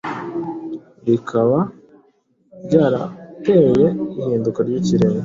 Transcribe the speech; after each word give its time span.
rikaba 1.07 1.59
ryarateye 2.63 3.85
ihinduka 4.21 4.59
ry’ikirere 4.67 5.17